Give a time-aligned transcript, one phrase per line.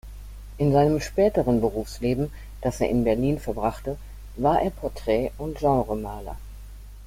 [0.57, 3.99] In seinem späteren Berufsleben, das er Berlin verbrachte,
[4.35, 6.37] war er Porträt- und Genremaler.